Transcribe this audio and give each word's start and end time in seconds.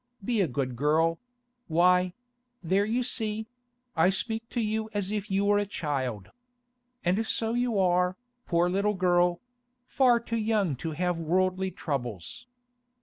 Be 0.25 0.41
a 0.41 0.47
good 0.47 0.75
girl—why, 0.75 2.13
there 2.63 2.85
you 2.85 3.03
see; 3.03 3.45
I 3.95 4.09
speak 4.09 4.49
to 4.49 4.59
you 4.59 4.89
as 4.95 5.11
if 5.11 5.29
you 5.29 5.45
were 5.45 5.59
a 5.59 5.65
child. 5.67 6.31
And 7.05 7.23
so 7.23 7.53
you 7.53 7.77
are, 7.77 8.17
poor 8.47 8.67
little 8.67 8.95
girl—far 8.95 10.19
too 10.21 10.37
young 10.37 10.75
to 10.77 10.93
have 10.93 11.19
worldly 11.19 11.69
troubles. 11.69 12.47